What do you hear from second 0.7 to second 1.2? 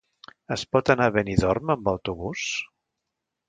pot anar a